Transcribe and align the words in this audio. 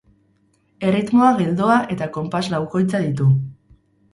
Erritmo 0.91 1.27
geldoa 1.41 1.75
eta 1.97 2.07
konpas 2.17 2.45
laukoitza 2.55 3.07
ditu. 3.07 3.29